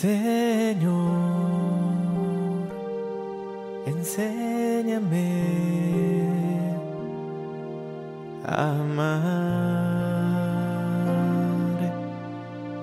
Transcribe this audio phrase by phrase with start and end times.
[0.00, 0.94] Señor,
[3.84, 5.32] enséñame
[8.44, 9.18] a amar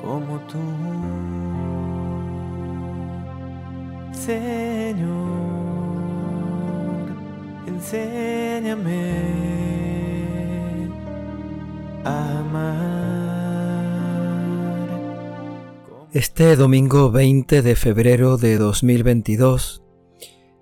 [0.01, 0.59] como tú.
[4.11, 5.15] Señor,
[7.65, 9.34] enséñame
[16.15, 19.83] Este domingo 20 de febrero de 2022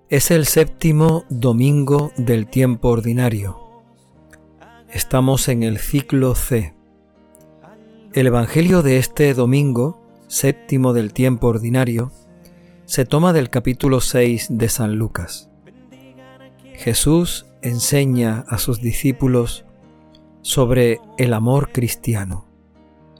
[0.08, 3.60] es el séptimo domingo del tiempo ordinario.
[4.92, 6.74] Estamos en el ciclo C.
[8.14, 12.10] El Evangelio de este domingo, séptimo del tiempo ordinario,
[12.84, 15.50] se toma del capítulo 6 de San Lucas.
[16.74, 19.64] Jesús enseña a sus discípulos
[20.42, 22.48] sobre el amor cristiano,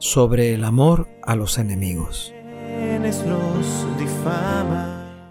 [0.00, 2.33] sobre el amor a los enemigos.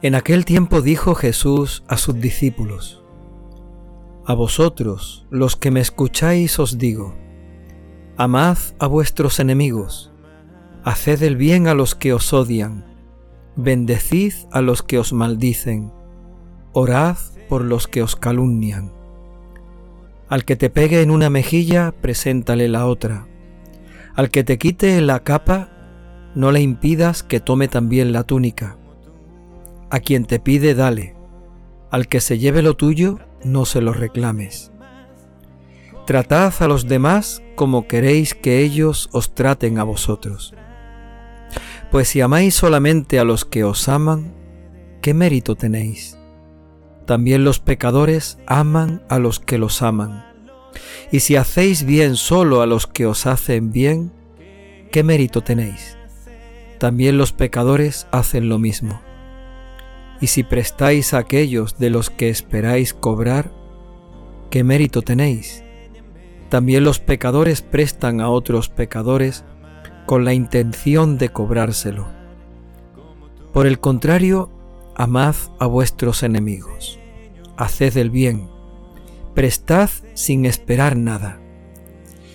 [0.03, 3.03] En aquel tiempo dijo Jesús a sus discípulos,
[4.25, 7.15] A vosotros, los que me escucháis, os digo,
[8.15, 10.11] amad a vuestros enemigos,
[10.83, 12.85] haced el bien a los que os odian,
[13.55, 15.91] Bendecid a los que os maldicen,
[16.73, 17.17] orad
[17.49, 18.91] por los que os calumnian.
[20.27, 23.27] Al que te pegue en una mejilla, preséntale la otra.
[24.15, 25.72] Al que te quite la capa,
[26.35, 28.77] no le impidas que tome también la túnica.
[29.89, 31.15] A quien te pide, dale.
[31.91, 34.71] Al que se lleve lo tuyo, no se lo reclames.
[36.05, 40.53] Tratad a los demás como queréis que ellos os traten a vosotros.
[41.91, 44.33] Pues si amáis solamente a los que os aman,
[45.01, 46.17] ¿qué mérito tenéis?
[47.05, 50.25] También los pecadores aman a los que los aman.
[51.11, 54.11] Y si hacéis bien solo a los que os hacen bien,
[54.91, 55.97] ¿qué mérito tenéis?
[56.83, 58.99] También los pecadores hacen lo mismo.
[60.19, 63.53] Y si prestáis a aquellos de los que esperáis cobrar,
[64.49, 65.63] ¿qué mérito tenéis?
[66.49, 69.45] También los pecadores prestan a otros pecadores
[70.05, 72.05] con la intención de cobrárselo.
[73.53, 74.51] Por el contrario,
[74.93, 76.99] amad a vuestros enemigos,
[77.55, 78.49] haced el bien,
[79.33, 81.39] prestad sin esperar nada.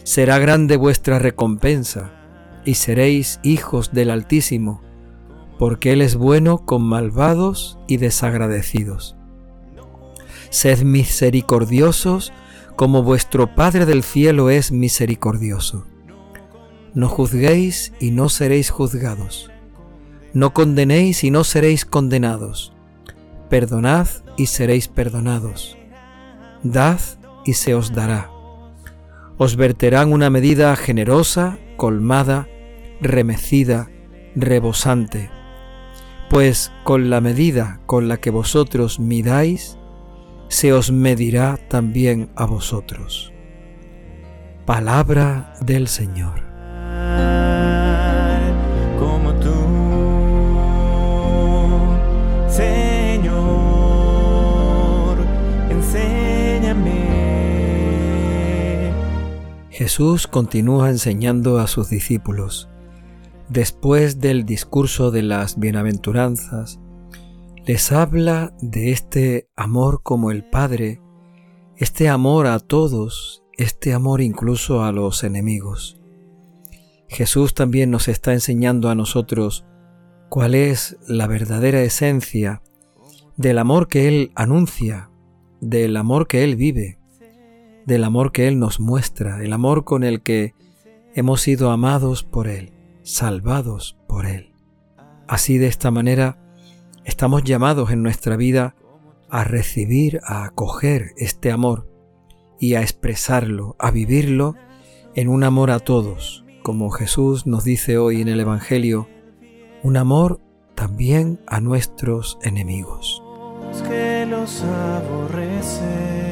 [0.04, 2.17] Será grande vuestra recompensa,
[2.64, 4.82] y seréis hijos del Altísimo,
[5.58, 9.16] porque Él es bueno con malvados y desagradecidos.
[10.50, 12.32] Sed misericordiosos
[12.76, 15.86] como vuestro Padre del cielo es misericordioso.
[16.94, 19.50] No juzguéis y no seréis juzgados.
[20.32, 22.72] No condenéis y no seréis condenados.
[23.50, 25.76] Perdonad y seréis perdonados.
[26.62, 27.00] Dad
[27.44, 28.30] y se os dará.
[29.36, 32.48] Os verterán una medida generosa, colmada,
[33.00, 33.88] remecida,
[34.34, 35.30] rebosante.
[36.28, 39.78] Pues con la medida con la que vosotros midáis,
[40.48, 43.32] se os medirá también a vosotros.
[44.66, 46.47] Palabra del Señor.
[59.78, 62.68] Jesús continúa enseñando a sus discípulos.
[63.48, 66.80] Después del discurso de las bienaventuranzas,
[67.64, 71.00] les habla de este amor como el Padre,
[71.76, 76.00] este amor a todos, este amor incluso a los enemigos.
[77.08, 79.64] Jesús también nos está enseñando a nosotros
[80.28, 82.62] cuál es la verdadera esencia
[83.36, 85.12] del amor que Él anuncia,
[85.60, 86.97] del amor que Él vive,
[87.88, 90.54] del amor que Él nos muestra, el amor con el que
[91.14, 92.70] hemos sido amados por Él,
[93.02, 94.52] salvados por Él.
[95.26, 96.38] Así de esta manera
[97.06, 98.76] estamos llamados en nuestra vida
[99.30, 101.88] a recibir, a acoger este amor
[102.60, 104.54] y a expresarlo, a vivirlo
[105.14, 109.08] en un amor a todos, como Jesús nos dice hoy en el Evangelio,
[109.82, 110.42] un amor
[110.74, 113.22] también a nuestros enemigos.
[113.88, 116.27] que.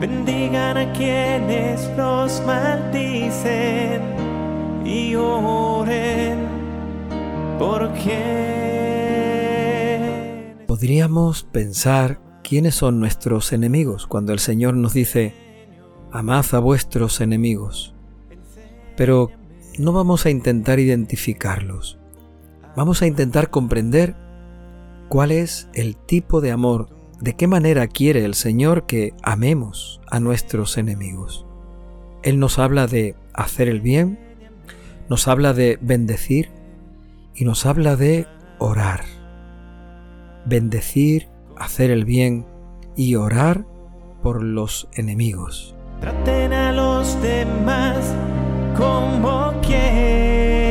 [0.00, 4.00] Bendigan a quienes los maldicen
[4.82, 6.38] y oren
[7.58, 8.30] por quien.
[10.66, 15.34] Podríamos pensar quiénes son nuestros enemigos cuando el Señor nos dice,
[16.10, 17.94] amad a vuestros enemigos.
[18.96, 19.30] Pero
[19.78, 21.98] no vamos a intentar identificarlos.
[22.74, 24.16] Vamos a intentar comprender
[25.10, 26.88] cuál es el tipo de amor,
[27.20, 31.46] de qué manera quiere el Señor que amemos a nuestros enemigos.
[32.22, 34.18] Él nos habla de hacer el bien,
[35.08, 36.48] nos habla de bendecir
[37.34, 38.26] y nos habla de
[38.58, 39.04] orar.
[40.46, 41.28] Bendecir,
[41.58, 42.46] hacer el bien
[42.96, 43.66] y orar
[44.22, 45.74] por los enemigos.
[46.00, 48.14] Traten a los demás
[48.76, 50.64] como quieran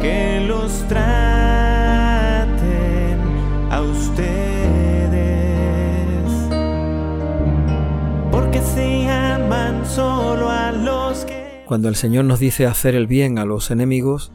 [0.00, 1.31] que los traten
[11.66, 14.32] Cuando el Señor nos dice hacer el bien a los enemigos,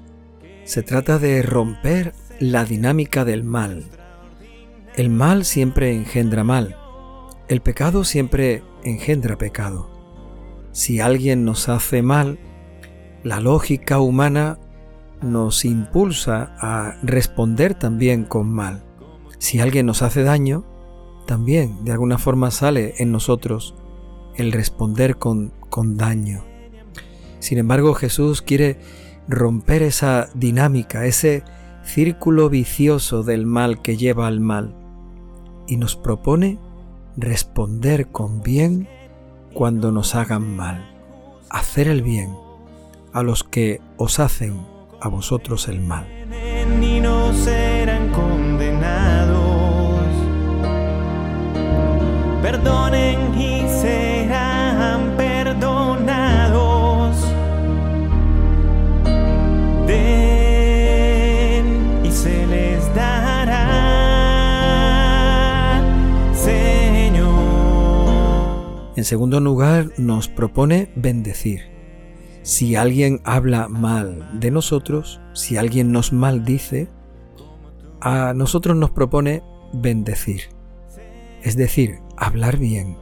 [0.63, 3.85] se trata de romper la dinámica del mal.
[4.95, 6.75] El mal siempre engendra mal.
[7.47, 9.89] El pecado siempre engendra pecado.
[10.71, 12.39] Si alguien nos hace mal,
[13.23, 14.59] la lógica humana
[15.21, 18.83] nos impulsa a responder también con mal.
[19.39, 20.65] Si alguien nos hace daño,
[21.25, 23.75] también de alguna forma sale en nosotros
[24.35, 26.43] el responder con, con daño.
[27.47, 28.77] Sin embargo, Jesús quiere
[29.29, 31.43] romper esa dinámica, ese
[31.81, 34.75] círculo vicioso del mal que lleva al mal,
[35.65, 36.59] y nos propone
[37.15, 38.89] responder con bien
[39.53, 40.93] cuando nos hagan mal,
[41.49, 42.35] hacer el bien
[43.13, 44.67] a los que os hacen
[44.99, 46.05] a vosotros el mal.
[68.97, 71.61] En segundo lugar, nos propone bendecir.
[72.41, 76.89] Si alguien habla mal de nosotros, si alguien nos maldice,
[78.01, 80.49] a nosotros nos propone bendecir.
[81.43, 82.97] Es decir, hablar bien.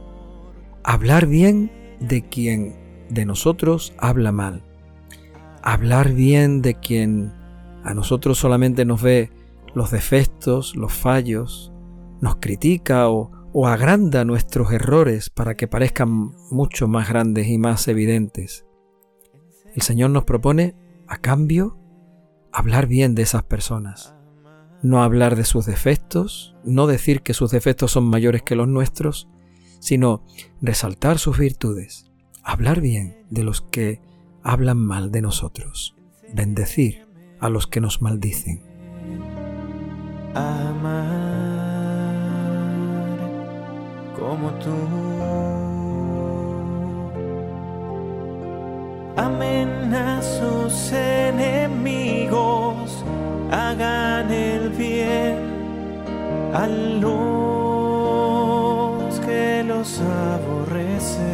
[0.84, 2.76] Hablar bien de quien
[3.08, 4.62] de nosotros habla mal.
[5.62, 7.32] Hablar bien de quien
[7.84, 9.30] a nosotros solamente nos ve
[9.74, 11.72] los defectos, los fallos,
[12.20, 17.88] nos critica o, o agranda nuestros errores para que parezcan mucho más grandes y más
[17.88, 18.66] evidentes.
[19.74, 20.76] El Señor nos propone,
[21.06, 21.78] a cambio,
[22.52, 24.14] hablar bien de esas personas.
[24.82, 29.26] No hablar de sus defectos, no decir que sus defectos son mayores que los nuestros,
[29.80, 30.22] sino
[30.60, 32.12] resaltar sus virtudes,
[32.42, 34.02] hablar bien de los que
[34.42, 35.96] hablan mal de nosotros,
[36.34, 37.08] bendecir
[37.40, 38.62] a los que nos maldicen.
[40.34, 41.05] amar
[44.18, 44.74] como tú.
[49.16, 52.34] Amen a sus enemigos,
[53.50, 55.36] hagan el bien
[56.52, 57.10] a los
[59.20, 61.26] que los aborrecen.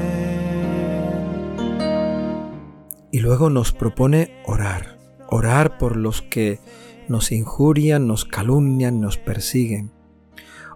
[3.11, 6.61] Y luego nos propone orar, orar por los que
[7.09, 10.02] nos injurian, nos calumnian, nos persiguen.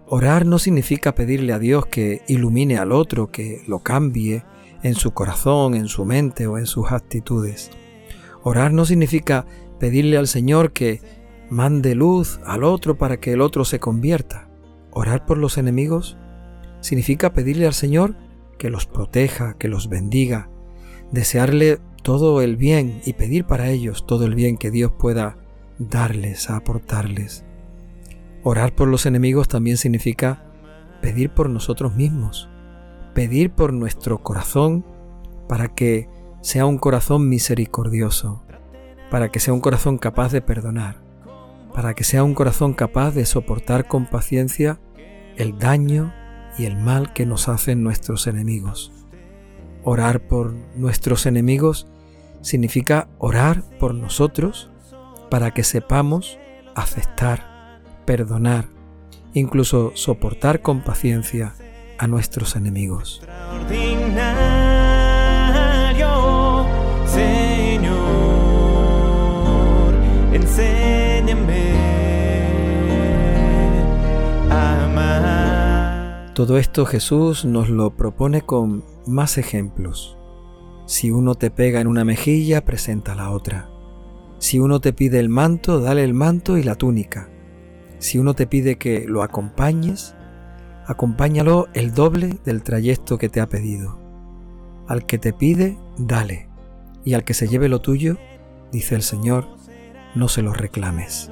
[0.09, 4.45] Orar no significa pedirle a Dios que ilumine al otro, que lo cambie
[4.81, 7.71] en su corazón, en su mente o en sus actitudes.
[8.41, 9.45] Orar no significa
[9.81, 11.01] pedirle al Señor que
[11.49, 14.49] mande luz al otro para que el otro se convierta.
[14.91, 16.17] Orar por los enemigos
[16.79, 18.15] significa pedirle al Señor
[18.57, 20.49] que los proteja, que los bendiga,
[21.11, 25.37] desearle todo el bien y pedir para ellos todo el bien que Dios pueda
[25.79, 27.43] darles, aportarles.
[28.49, 30.41] Orar por los enemigos también significa
[31.01, 32.47] pedir por nosotros mismos,
[33.13, 34.85] pedir por nuestro corazón
[35.49, 36.07] para que
[36.39, 38.45] sea un corazón misericordioso,
[39.11, 41.01] para que sea un corazón capaz de perdonar,
[41.73, 44.79] para que sea un corazón capaz de soportar con paciencia
[45.35, 46.13] el daño
[46.57, 48.93] y el mal que nos hacen nuestros enemigos.
[49.83, 51.85] Orar por nuestros enemigos
[52.39, 54.71] significa orar por nosotros
[55.29, 56.39] para que sepamos
[56.75, 57.56] aceptar,
[58.07, 58.69] perdonar,
[59.33, 61.53] incluso soportar con paciencia
[61.99, 63.21] a nuestros enemigos.
[67.05, 67.93] Señor,
[70.33, 71.73] enséñame
[74.49, 76.31] a amar.
[76.33, 80.17] Todo esto Jesús nos lo propone con más ejemplos.
[80.85, 83.69] Si uno te pega en una mejilla, presenta la otra.
[84.39, 87.27] Si uno te pide el manto, dale el manto y la túnica.
[87.99, 90.15] Si uno te pide que lo acompañes,
[90.85, 93.99] acompáñalo el doble del trayecto que te ha pedido.
[94.87, 96.47] Al que te pide, dale,
[97.03, 98.17] y al que se lleve lo tuyo,
[98.71, 99.47] dice el Señor,
[100.15, 101.29] no se lo reclames.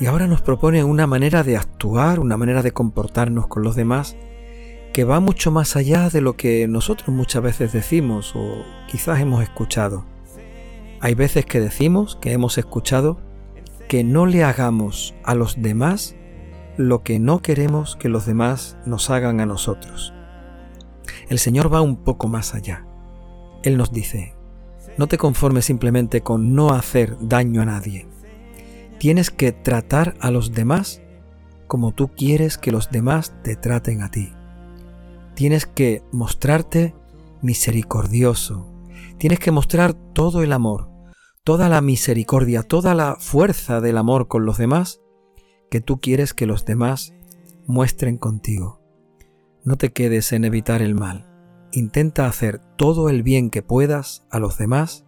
[0.00, 4.16] Y ahora nos propone una manera de actuar, una manera de comportarnos con los demás
[4.92, 9.42] que va mucho más allá de lo que nosotros muchas veces decimos o quizás hemos
[9.42, 10.04] escuchado.
[11.00, 13.20] Hay veces que decimos, que hemos escuchado,
[13.88, 16.16] que no le hagamos a los demás
[16.76, 20.12] lo que no queremos que los demás nos hagan a nosotros.
[21.28, 22.86] El Señor va un poco más allá.
[23.62, 24.34] Él nos dice,
[24.96, 28.08] no te conformes simplemente con no hacer daño a nadie.
[28.98, 31.02] Tienes que tratar a los demás
[31.68, 34.32] como tú quieres que los demás te traten a ti.
[35.34, 36.94] Tienes que mostrarte
[37.40, 38.66] misericordioso.
[39.18, 40.90] Tienes que mostrar todo el amor,
[41.44, 45.00] toda la misericordia, toda la fuerza del amor con los demás
[45.70, 47.14] que tú quieres que los demás
[47.66, 48.80] muestren contigo.
[49.62, 51.26] No te quedes en evitar el mal.
[51.70, 55.04] Intenta hacer todo el bien que puedas a los demás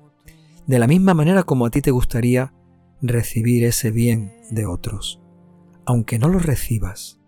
[0.67, 2.53] de la misma manera como a ti te gustaría
[3.03, 5.21] recibir ese bien de otros.
[5.87, 7.19] Aunque no lo recibas,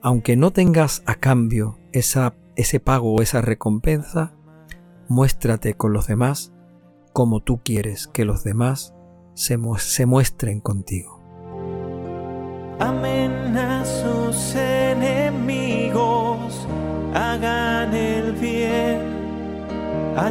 [0.00, 4.34] aunque no tengas a cambio ese pago o esa recompensa,
[5.08, 6.52] muéstrate con los demás
[7.12, 8.94] como tú quieres que los demás
[9.34, 11.20] se, se muestren contigo.
[12.80, 15.86] Amén a sus enemigos,
[17.14, 19.00] hagan el bien
[20.16, 20.30] a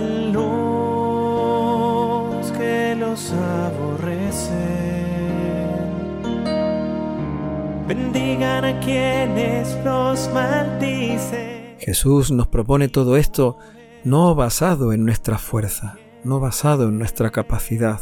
[11.79, 13.57] Jesús nos propone todo esto
[14.03, 17.99] no basado en nuestra fuerza, no basado en nuestra capacidad,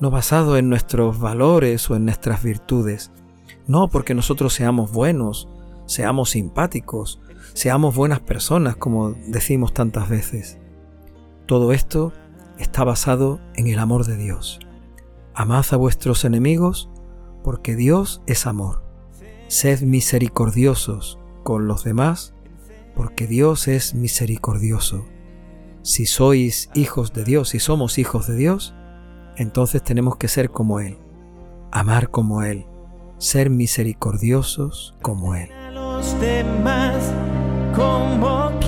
[0.00, 3.12] no basado en nuestros valores o en nuestras virtudes,
[3.66, 5.48] no porque nosotros seamos buenos,
[5.86, 7.20] seamos simpáticos,
[7.54, 10.58] seamos buenas personas, como decimos tantas veces.
[11.46, 12.12] Todo esto
[12.58, 14.60] está basado en el amor de Dios.
[15.34, 16.88] Amad a vuestros enemigos
[17.42, 18.81] porque Dios es amor.
[19.52, 22.32] Sed misericordiosos con los demás
[22.96, 25.04] porque Dios es misericordioso.
[25.82, 28.74] Si sois hijos de Dios, si somos hijos de Dios,
[29.36, 30.96] entonces tenemos que ser como Él,
[31.70, 32.64] amar como Él,
[33.18, 35.50] ser misericordiosos como Él.
[35.74, 37.12] los demás
[37.76, 38.58] como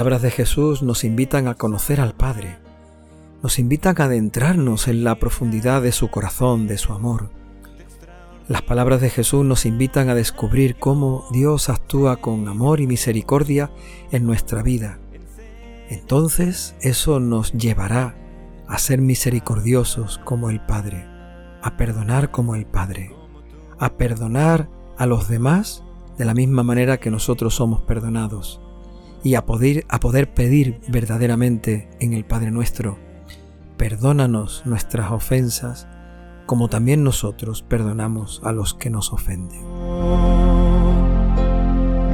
[0.00, 2.56] palabras de Jesús nos invitan a conocer al Padre,
[3.42, 7.28] nos invitan a adentrarnos en la profundidad de su corazón, de su amor.
[8.48, 13.70] Las palabras de Jesús nos invitan a descubrir cómo Dios actúa con amor y misericordia
[14.10, 14.98] en nuestra vida.
[15.90, 18.16] Entonces eso nos llevará
[18.68, 21.04] a ser misericordiosos como el Padre,
[21.60, 23.14] a perdonar como el Padre,
[23.78, 25.84] a perdonar a los demás
[26.16, 28.62] de la misma manera que nosotros somos perdonados
[29.22, 32.98] y a poder, a poder pedir verdaderamente en el Padre nuestro,
[33.76, 35.86] perdónanos nuestras ofensas,
[36.46, 39.62] como también nosotros perdonamos a los que nos ofenden.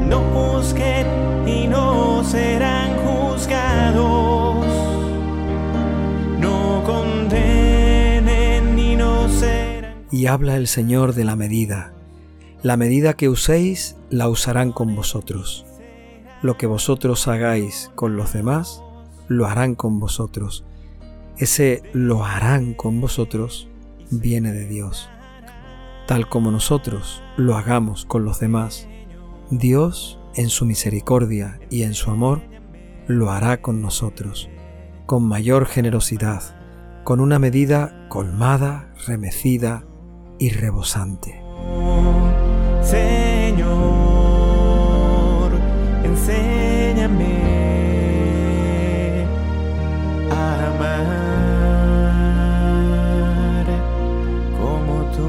[0.09, 1.07] No juzguen
[1.49, 4.67] y no serán juzgados.
[6.39, 10.05] No condenen y no serán.
[10.13, 11.93] Y habla el Señor de la medida.
[12.63, 15.66] La medida que uséis la usarán con vosotros.
[16.47, 18.81] Lo que vosotros hagáis con los demás,
[19.27, 20.65] lo harán con vosotros.
[21.39, 23.69] Ese lo harán con vosotros
[24.13, 25.11] viene de Dios.
[26.07, 28.87] Tal como nosotros lo hagamos con los demás,
[29.51, 32.43] Dios, en su misericordia y en su amor,
[33.09, 34.49] lo hará con nosotros,
[35.07, 36.55] con mayor generosidad,
[37.03, 39.85] con una medida colmada, remecida
[40.39, 41.43] y rebosante.
[46.17, 47.37] Enséñame
[50.31, 52.07] a amar
[54.59, 55.29] como tú.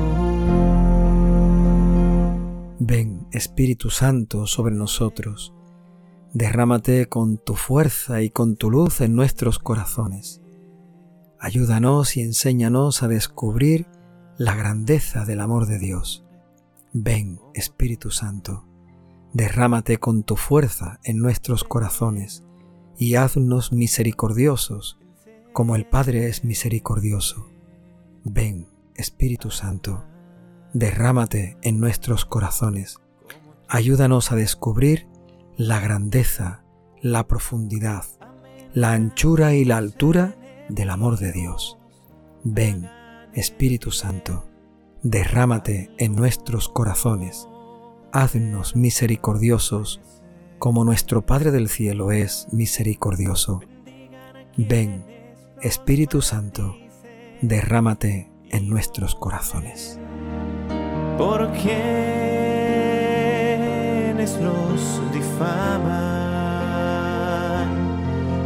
[2.79, 5.53] Ven, Espíritu Santo, sobre nosotros.
[6.33, 10.41] Derrámate con tu fuerza y con tu luz en nuestros corazones.
[11.39, 13.87] Ayúdanos y enséñanos a descubrir
[14.37, 16.25] la grandeza del amor de Dios.
[16.93, 18.66] Ven, Espíritu Santo,
[19.37, 22.43] derrámate con tu fuerza en nuestros corazones
[22.97, 24.97] y haznos misericordiosos
[25.53, 27.47] como el Padre es misericordioso.
[28.23, 30.03] Ven, Espíritu Santo,
[30.73, 32.97] derrámate en nuestros corazones.
[33.69, 35.07] Ayúdanos a descubrir
[35.55, 36.63] la grandeza,
[36.99, 38.05] la profundidad,
[38.73, 40.35] la anchura y la altura
[40.67, 41.77] del amor de Dios.
[42.43, 42.89] Ven,
[43.35, 44.49] Espíritu Santo,
[45.03, 47.47] derrámate en nuestros corazones.
[48.21, 50.01] Haznos misericordiosos,
[50.57, 53.61] como nuestro Padre del cielo es misericordioso.
[54.55, 55.05] Ven,
[55.61, 56.75] Espíritu Santo,
[57.41, 59.99] derrámate en nuestros corazones.
[61.17, 61.51] Por
[64.41, 65.77] los difaman,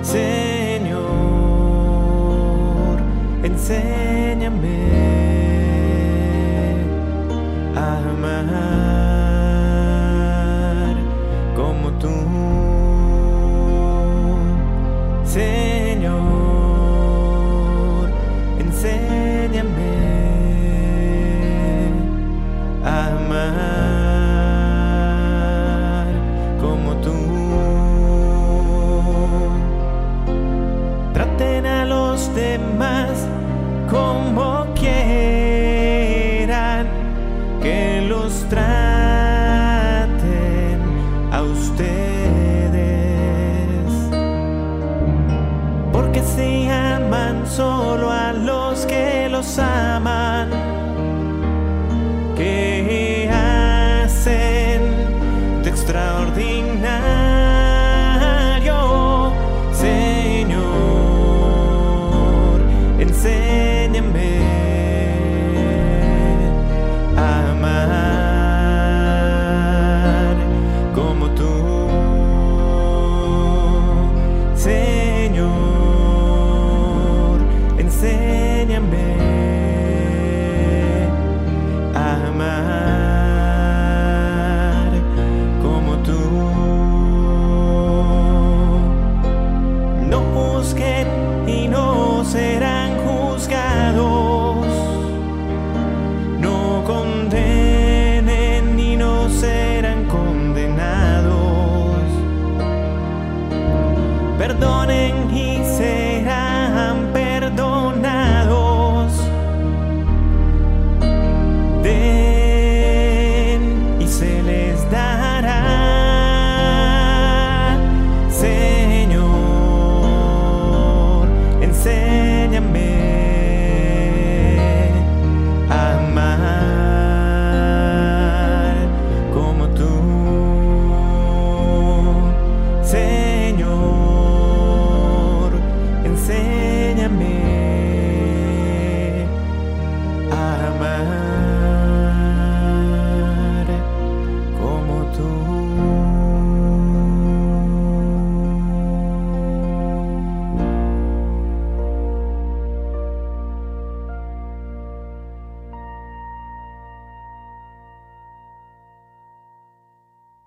[0.04, 1.02] Señor,